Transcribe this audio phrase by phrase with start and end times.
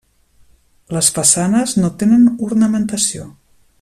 [0.95, 3.29] Les façanes no tenen ornamentació.